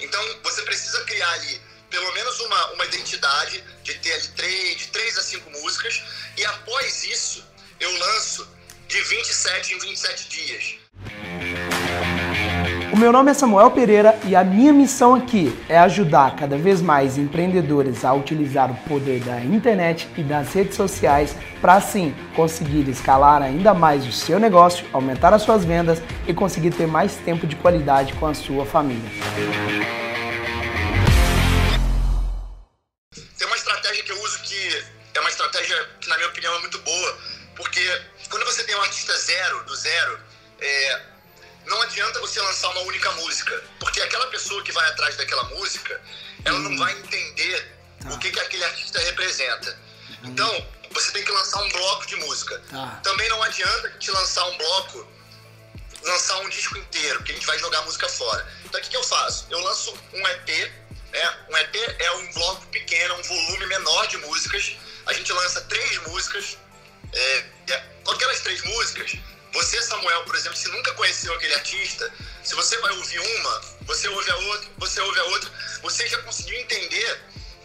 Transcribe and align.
Então 0.00 0.42
você 0.42 0.62
precisa 0.62 1.04
criar 1.04 1.30
ali 1.32 1.60
pelo 1.90 2.12
menos 2.12 2.38
uma, 2.40 2.72
uma 2.72 2.84
identidade 2.84 3.62
de 3.82 3.94
ter 3.94 4.12
ali 4.12 4.26
três, 4.28 4.78
de 4.78 4.86
três 4.88 5.18
a 5.18 5.22
cinco 5.22 5.50
músicas 5.50 6.02
e 6.36 6.44
após 6.44 7.04
isso 7.04 7.44
eu 7.80 7.90
lanço 7.96 8.48
de 8.88 9.00
27 9.02 9.74
em 9.74 9.78
27 9.78 10.28
dias. 10.28 10.87
Meu 12.98 13.12
nome 13.12 13.30
é 13.30 13.34
Samuel 13.34 13.70
Pereira 13.70 14.18
e 14.24 14.34
a 14.34 14.42
minha 14.42 14.72
missão 14.72 15.14
aqui 15.14 15.56
é 15.68 15.78
ajudar 15.78 16.34
cada 16.34 16.58
vez 16.58 16.82
mais 16.82 17.16
empreendedores 17.16 18.04
a 18.04 18.12
utilizar 18.12 18.72
o 18.72 18.88
poder 18.88 19.20
da 19.20 19.40
internet 19.40 20.08
e 20.16 20.22
das 20.24 20.52
redes 20.52 20.74
sociais 20.74 21.32
para 21.60 21.74
assim 21.74 22.12
conseguir 22.34 22.88
escalar 22.88 23.40
ainda 23.40 23.72
mais 23.72 24.04
o 24.04 24.10
seu 24.10 24.40
negócio, 24.40 24.84
aumentar 24.92 25.32
as 25.32 25.42
suas 25.42 25.64
vendas 25.64 26.02
e 26.26 26.34
conseguir 26.34 26.72
ter 26.72 26.88
mais 26.88 27.14
tempo 27.14 27.46
de 27.46 27.54
qualidade 27.54 28.14
com 28.14 28.26
a 28.26 28.34
sua 28.34 28.66
família. 28.66 29.08
Tem 33.38 33.46
uma 33.46 33.56
estratégia 33.56 34.02
que 34.02 34.10
eu 34.10 34.20
uso 34.24 34.42
que 34.42 34.84
é 35.14 35.20
uma 35.20 35.30
estratégia 35.30 35.76
que 36.00 36.08
na 36.08 36.16
minha 36.16 36.30
opinião 36.30 36.52
é 36.52 36.58
muito 36.58 36.80
boa, 36.80 37.18
porque 37.54 37.80
quando 38.28 38.44
você 38.44 38.64
tem 38.64 38.74
um 38.74 38.82
artista 38.82 39.16
zero, 39.16 39.64
do 39.66 39.76
zero, 39.76 40.18
é, 40.60 41.17
não 41.68 41.82
adianta 41.82 42.20
você 42.20 42.40
lançar 42.40 42.68
uma 42.70 42.80
única 42.82 43.10
música, 43.12 43.62
porque 43.78 44.00
aquela 44.00 44.26
pessoa 44.28 44.62
que 44.62 44.72
vai 44.72 44.88
atrás 44.90 45.16
daquela 45.16 45.44
música, 45.44 46.00
ela 46.44 46.58
não 46.58 46.76
vai 46.76 46.92
entender 46.92 47.78
tá. 48.00 48.10
o 48.10 48.18
que, 48.18 48.30
que 48.30 48.40
aquele 48.40 48.64
artista 48.64 48.98
representa. 49.00 49.78
Uhum. 50.22 50.30
Então, 50.30 50.66
você 50.92 51.12
tem 51.12 51.24
que 51.24 51.30
lançar 51.30 51.62
um 51.62 51.68
bloco 51.68 52.06
de 52.06 52.16
música. 52.16 52.60
Tá. 52.70 53.00
Também 53.02 53.28
não 53.28 53.42
adianta 53.42 53.90
te 53.98 54.10
lançar 54.10 54.44
um 54.46 54.56
bloco, 54.56 55.08
lançar 56.02 56.38
um 56.38 56.48
disco 56.48 56.76
inteiro, 56.78 57.18
porque 57.18 57.32
a 57.32 57.34
gente 57.34 57.46
vai 57.46 57.58
jogar 57.58 57.82
música 57.82 58.08
fora. 58.08 58.46
Então, 58.64 58.80
o 58.80 58.82
que, 58.82 58.90
que 58.90 58.96
eu 58.96 59.04
faço? 59.04 59.46
Eu 59.50 59.60
lanço 59.60 59.96
um 60.12 60.28
EP, 60.28 60.72
né? 61.12 61.36
um 61.50 61.56
EP 61.56 61.76
é 61.98 62.12
um 62.12 62.32
bloco 62.32 62.66
pequeno, 62.68 63.14
um 63.14 63.22
volume 63.22 63.66
menor 63.66 64.06
de 64.06 64.16
músicas. 64.18 64.76
A 65.06 65.12
gente 65.12 65.32
lança 65.32 65.60
três 65.62 65.98
músicas. 66.06 66.56
É, 67.12 67.44
é, 67.70 67.78
com 68.04 68.12
aquelas 68.12 68.40
três 68.40 68.62
músicas, 68.62 69.16
você, 69.68 69.82
Samuel, 69.82 70.24
por 70.24 70.34
exemplo, 70.34 70.56
se 70.56 70.66
nunca 70.68 70.94
conheceu 70.94 71.34
aquele 71.34 71.52
artista, 71.52 72.10
se 72.42 72.54
você 72.54 72.78
vai 72.78 72.90
ouvir 72.92 73.18
uma, 73.18 73.60
você 73.82 74.08
ouve 74.08 74.30
a 74.30 74.36
outra, 74.36 74.70
você 74.78 74.98
ouve 74.98 75.20
a 75.20 75.24
outra, 75.24 75.50
você 75.82 76.08
já 76.08 76.16
conseguiu 76.22 76.58
entender 76.58 77.20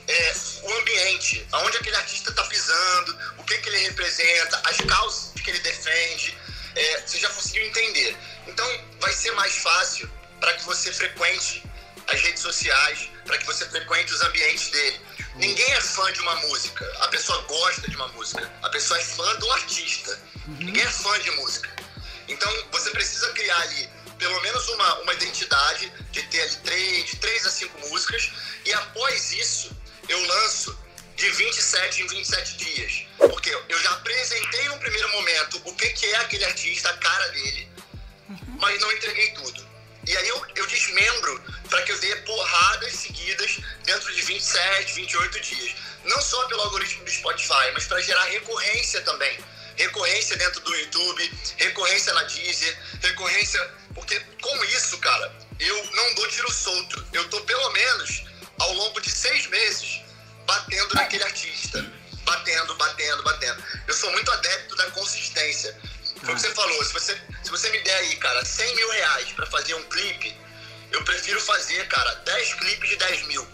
é, 0.09 0.35
o 0.63 0.73
ambiente, 0.79 1.47
aonde 1.53 1.77
aquele 1.77 1.95
artista 1.95 2.29
está 2.29 2.43
pisando, 2.43 3.17
o 3.37 3.43
que, 3.45 3.57
que 3.57 3.69
ele 3.69 3.77
representa, 3.77 4.61
as 4.65 4.77
causas 4.81 5.31
que 5.41 5.49
ele 5.49 5.59
defende, 5.59 6.37
é, 6.75 7.01
você 7.07 7.19
já 7.19 7.29
conseguiu 7.29 7.65
entender. 7.67 8.17
Então, 8.47 8.67
vai 8.99 9.13
ser 9.13 9.31
mais 9.31 9.55
fácil 9.59 10.11
para 10.41 10.53
que 10.55 10.65
você 10.65 10.91
frequente 10.91 11.63
as 12.07 12.19
redes 12.19 12.41
sociais, 12.41 13.09
para 13.25 13.37
que 13.37 13.45
você 13.45 13.65
frequente 13.69 14.11
os 14.11 14.21
ambientes 14.23 14.69
dele. 14.71 14.99
Ninguém 15.35 15.71
é 15.71 15.79
fã 15.79 16.11
de 16.11 16.19
uma 16.19 16.35
música, 16.35 16.85
a 16.99 17.07
pessoa 17.07 17.41
gosta 17.43 17.89
de 17.89 17.95
uma 17.95 18.09
música, 18.09 18.51
a 18.61 18.69
pessoa 18.69 18.99
é 18.99 19.03
fã 19.03 19.35
do 19.35 19.51
artista. 19.53 20.19
Uhum. 20.47 20.55
Ninguém 20.55 20.83
é 20.83 20.89
fã 20.89 21.17
de 21.21 21.31
música. 21.31 21.82
Então 22.27 22.51
você 22.71 22.89
precisa 22.91 23.31
criar 23.33 23.59
ali 23.61 23.89
pelo 24.17 24.39
menos 24.41 24.67
uma, 24.69 24.99
uma 24.99 25.13
identidade 25.13 25.91
de 26.11 26.23
ter 26.23 26.41
ali 26.41 26.55
três, 26.57 27.05
de 27.05 27.15
três 27.17 27.45
a 27.45 27.51
cinco 27.51 27.77
músicas 27.89 28.31
e 28.65 28.73
após 28.73 29.31
isso 29.33 29.75
eu 30.07 30.25
lanço 30.25 30.77
de 31.15 31.29
27 31.29 32.03
em 32.03 32.07
27 32.07 32.57
dias. 32.57 33.05
Porque 33.17 33.49
eu 33.49 33.79
já 33.79 33.91
apresentei 33.91 34.67
no 34.69 34.79
primeiro 34.79 35.09
momento 35.09 35.61
o 35.65 35.75
que, 35.75 35.89
que 35.89 36.05
é 36.05 36.15
aquele 36.17 36.45
artista, 36.45 36.89
a 36.89 36.97
cara 36.97 37.27
dele, 37.29 37.69
uhum. 38.29 38.57
mas 38.59 38.79
não 38.81 38.91
entreguei 38.91 39.31
tudo. 39.31 39.67
E 40.05 40.17
aí 40.17 40.27
eu, 40.27 40.45
eu 40.55 40.67
desmembro 40.67 41.43
para 41.69 41.81
que 41.83 41.91
eu 41.91 41.99
dê 41.99 42.15
porradas 42.17 42.93
seguidas 42.93 43.57
dentro 43.83 44.13
de 44.13 44.21
27, 44.21 44.93
28 44.93 45.39
dias. 45.39 45.75
Não 46.03 46.21
só 46.21 46.45
pelo 46.47 46.61
algoritmo 46.61 47.05
do 47.05 47.11
Spotify, 47.11 47.71
mas 47.73 47.87
para 47.87 48.01
gerar 48.01 48.25
recorrência 48.25 49.01
também 49.01 49.37
recorrência 49.77 50.37
dentro 50.37 50.61
do 50.61 50.75
YouTube, 50.75 51.31
recorrência 51.57 52.13
na 52.13 52.23
Deezer, 52.23 52.77
recorrência. 53.01 53.59
Porque 53.93 54.19
com 54.41 54.63
isso, 54.65 54.97
cara, 54.99 55.31
eu 55.59 55.85
não 55.91 56.15
dou 56.15 56.27
tiro 56.29 56.51
solto. 56.51 57.05
Eu 57.13 57.27
tô 57.29 57.41
pelo 57.41 57.69
menos 57.71 58.23
ao 58.59 58.73
longo 58.73 58.99
de 59.01 59.09
seis 59.09 59.47
meses 59.47 60.01
batendo 60.45 60.93
naquele 60.95 61.23
artista. 61.23 61.85
Batendo, 62.23 62.75
batendo, 62.75 63.23
batendo. 63.23 63.63
Eu 63.87 63.93
sou 63.93 64.11
muito 64.11 64.31
adepto 64.31 64.75
da 64.75 64.91
consistência. 64.91 65.77
Foi 66.21 66.33
o 66.33 66.35
que 66.35 66.41
você 66.41 66.53
falou, 66.53 66.83
se 66.85 66.93
você, 66.93 67.21
se 67.43 67.49
você 67.49 67.69
me 67.69 67.79
der 67.81 67.95
aí, 67.95 68.15
cara, 68.15 68.45
100 68.45 68.75
mil 68.75 68.89
reais 68.91 69.27
pra 69.33 69.45
fazer 69.47 69.73
um 69.73 69.83
clipe, 69.83 70.33
eu 70.91 71.03
prefiro 71.03 71.41
fazer, 71.41 71.85
cara, 71.89 72.15
10 72.15 72.53
clipes 72.53 72.89
de 72.89 72.95
10 72.95 73.27
mil 73.27 73.45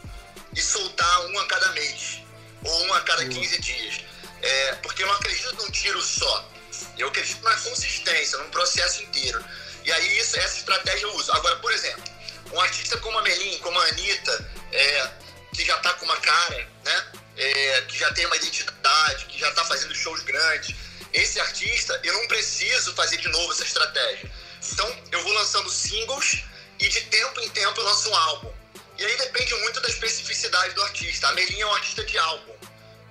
e 0.56 0.62
soltar 0.62 1.26
um 1.28 1.40
a 1.40 1.48
cada 1.48 1.72
mês 1.72 2.22
ou 2.64 2.86
um 2.86 2.94
a 2.94 3.02
cada 3.02 3.26
15 3.28 3.60
dias. 3.60 4.02
É, 4.42 4.76
porque 4.76 5.04
eu 5.04 5.08
não 5.08 5.16
acredito 5.16 5.56
num 5.56 5.72
tiro 5.72 6.02
só. 6.02 6.50
Eu 6.98 7.08
acredito 7.08 7.42
na 7.44 7.56
consistência, 7.58 8.38
num 8.38 8.50
processo 8.50 9.04
inteiro. 9.04 9.44
E 9.84 9.92
aí 9.92 10.18
isso, 10.18 10.38
essa 10.38 10.58
estratégia 10.58 11.06
eu 11.06 11.16
uso. 11.16 11.32
Agora, 11.34 11.56
por 11.58 11.72
exemplo, 11.72 12.04
um 12.52 12.60
artista 12.60 12.98
como 12.98 13.18
a 13.18 13.22
Melim, 13.22 13.58
como 13.60 13.80
a 13.80 13.86
Anitta, 13.88 14.52
é, 14.72 15.12
que 15.54 15.66
já 15.66 15.76
está 15.78 15.94
com 15.94 16.06
uma 16.06 16.18
cara, 16.18 16.68
né? 16.84 17.08
É, 17.38 17.82
que 17.84 17.98
já 17.98 18.12
tem 18.14 18.26
uma 18.26 18.36
identidade, 18.36 19.26
que 19.26 19.40
já 19.40 19.50
está 19.50 19.64
fazendo 19.66 19.96
shows 19.96 20.22
grandes. 20.24 20.76
Esse 21.14 21.40
artista, 21.40 22.00
eu 22.04 22.14
não 22.14 22.28
preciso 22.28 22.94
fazer 22.94 23.18
de 23.18 23.28
novo 23.30 23.52
essa 23.52 23.64
estratégia. 23.64 24.32
Então, 24.72 25.04
eu 25.12 25.24
vou 25.24 25.34
lançando 25.34 25.70
singles 25.70 26.44
e 26.80 26.88
de 26.88 27.02
tempo 27.02 27.40
em 27.42 27.50
tempo 27.50 27.80
eu 27.80 27.86
lanço 27.86 28.10
um 28.10 28.16
álbum. 28.16 28.54
E 28.98 29.06
aí 29.06 29.18
depende 29.18 29.56
muito 29.56 29.80
da 29.80 29.88
especificidade 29.88 30.74
do 30.74 30.84
artista. 30.84 31.30
A 31.30 31.32
Melim 31.32 31.62
é 31.62 31.66
um 31.66 31.74
artista 31.74 32.04
de 32.04 32.18
álbum. 32.18 32.54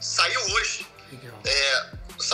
Saiu 0.00 0.41
hoje. 0.53 0.87
É, 1.44 1.86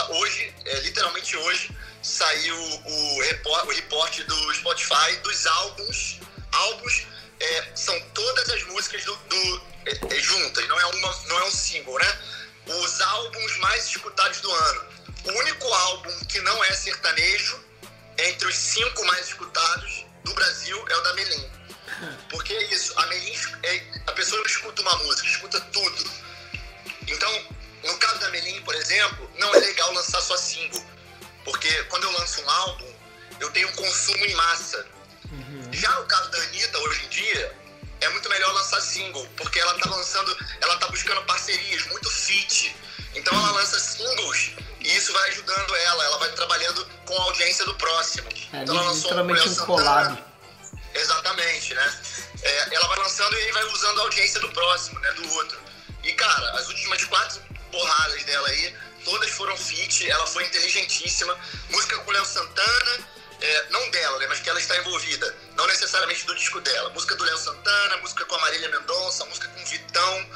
hoje, 0.09 0.53
é, 0.65 0.79
literalmente 0.81 1.37
hoje, 1.37 1.75
saiu 2.01 2.55
o, 2.55 3.21
report, 3.21 3.65
o 3.65 3.71
reporte 3.71 4.23
do 4.23 4.53
Spotify 4.53 5.15
dos 5.23 5.45
álbuns. 5.45 6.19
Álbuns 6.51 7.07
é, 7.39 7.71
são 7.75 7.99
todas 8.13 8.49
as 8.49 8.63
músicas 8.63 9.03
do, 9.05 9.15
do 9.15 9.61
é, 9.85 10.15
é, 10.15 10.19
juntas, 10.19 10.67
não 10.67 10.79
é, 10.79 10.85
uma, 10.85 11.23
não 11.27 11.39
é 11.39 11.43
um 11.45 11.51
single, 11.51 11.97
né? 11.99 12.19
Os 12.67 13.01
álbuns 13.01 13.57
mais 13.59 13.85
escutados 13.85 14.41
do 14.41 14.51
ano. 14.51 14.85
O 15.25 15.31
único 15.31 15.73
álbum 15.73 16.25
que 16.25 16.39
não 16.41 16.63
é 16.65 16.71
sertanejo, 16.73 17.63
entre 18.17 18.47
os 18.47 18.55
cinco 18.55 19.05
mais 19.05 19.27
escutados 19.27 20.05
do 20.23 20.33
Brasil, 20.33 20.85
é 20.89 20.95
o 20.95 21.01
da 21.01 21.13
Melim. 21.13 21.51
Porque 22.29 22.53
é 22.53 22.63
isso, 22.73 22.93
a 22.97 23.05
Melim, 23.07 23.35
é, 23.63 23.83
a 24.07 24.11
pessoa 24.11 24.39
não 24.39 24.45
escuta 24.45 24.81
uma 24.81 24.97
música, 24.97 25.27
escuta 25.27 25.61
tudo. 25.61 26.24
Só 30.35 30.37
single. 30.37 30.83
Porque 31.43 31.83
quando 31.85 32.03
eu 32.03 32.11
lanço 32.11 32.41
um 32.41 32.49
álbum, 32.49 32.93
eu 33.39 33.51
tenho 33.51 33.67
um 33.69 33.73
consumo 33.73 34.25
em 34.25 34.33
massa. 34.35 34.85
Uhum. 35.31 35.69
Já 35.71 35.91
no 35.99 36.05
caso 36.05 36.29
da 36.31 36.37
Anitta, 36.39 36.77
hoje 36.79 37.05
em 37.05 37.09
dia, 37.09 37.57
é 38.01 38.09
muito 38.09 38.29
melhor 38.29 38.53
lançar 38.53 38.81
single, 38.81 39.27
porque 39.37 39.59
ela 39.59 39.73
tá 39.79 39.89
lançando, 39.89 40.37
ela 40.61 40.77
tá 40.77 40.87
buscando 40.87 41.21
parcerias, 41.23 41.85
muito 41.87 42.09
fit. 42.09 42.75
Então 43.13 43.33
ela 43.33 43.51
lança 43.51 43.79
singles 43.79 44.51
e 44.81 44.95
isso 44.95 45.13
vai 45.13 45.29
ajudando 45.29 45.75
ela, 45.75 46.03
ela 46.03 46.17
vai 46.19 46.31
trabalhando 46.33 46.85
com 47.05 47.17
a 47.17 47.23
audiência 47.25 47.65
do 47.65 47.75
próximo. 47.75 48.27
É, 48.53 48.63
então 48.63 48.75
ela 48.75 48.87
lançou 48.87 49.11
literalmente 49.11 49.49
um 49.49 49.55
collab. 49.65 50.23
Exatamente, 50.93 51.73
né? 51.73 52.01
É, 52.41 52.75
ela 52.75 52.87
vai 52.87 52.97
lançando 52.99 53.37
e 53.37 53.51
vai 53.51 53.63
usando 53.65 53.99
a 53.99 54.03
audiência 54.03 54.39
do 54.39 54.49
próximo, 54.49 54.99
né? 54.99 55.11
Do 55.11 55.33
outro. 55.33 55.59
E, 56.03 56.13
cara, 56.13 56.51
as 56.51 56.67
últimas 56.67 57.03
quatro 57.05 57.41
porradas 57.71 58.23
dela 58.23 58.47
aí, 58.47 58.75
todas 59.05 59.29
foram 59.31 59.55
fit, 59.55 60.09
ela 60.09 60.27
foi 60.27 60.43
inteligentíssima. 60.43 61.37
Música 61.69 61.97
com 61.99 62.09
o 62.09 62.13
Léo 62.13 62.25
Santana, 62.25 63.07
é, 63.39 63.65
não 63.69 63.89
dela, 63.91 64.19
né, 64.19 64.27
mas 64.27 64.39
que 64.39 64.49
ela 64.49 64.59
está 64.59 64.75
envolvida, 64.77 65.33
não 65.55 65.65
necessariamente 65.67 66.25
do 66.25 66.35
disco 66.35 66.59
dela. 66.59 66.89
Música 66.89 67.15
do 67.15 67.23
Léo 67.23 67.37
Santana, 67.37 67.97
música 67.97 68.25
com 68.25 68.35
a 68.35 68.39
Marília 68.39 68.69
Mendonça, 68.69 69.23
música 69.25 69.47
com 69.47 69.61
o 69.61 69.65
Vitão, 69.65 70.29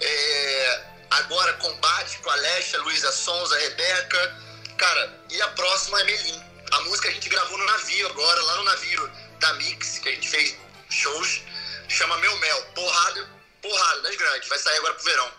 é, 0.00 0.84
agora 1.10 1.52
Combate 1.54 2.18
com 2.18 2.30
a 2.30 2.32
Alexa, 2.32 2.78
Luísa 2.78 3.12
Sonza, 3.12 3.56
Rebeca. 3.58 4.42
Cara, 4.76 5.20
e 5.30 5.40
a 5.40 5.48
próxima 5.48 6.00
é 6.00 6.04
Melim. 6.04 6.42
A 6.72 6.80
música 6.80 7.08
a 7.08 7.12
gente 7.12 7.28
gravou 7.28 7.58
no 7.58 7.64
navio 7.64 8.08
agora, 8.08 8.42
lá 8.42 8.56
no 8.56 8.64
navio 8.64 9.10
da 9.38 9.52
Mix, 9.54 9.98
que 9.98 10.08
a 10.08 10.12
gente 10.12 10.28
fez 10.28 10.56
shows, 10.90 11.42
chama 11.88 12.16
Meu 12.18 12.36
Mel. 12.38 12.62
Porrada, 12.74 13.30
porrada 13.62 14.02
das 14.02 14.16
grandes, 14.16 14.48
vai 14.48 14.58
sair 14.58 14.78
agora 14.78 14.94
pro 14.94 15.04
verão. 15.04 15.30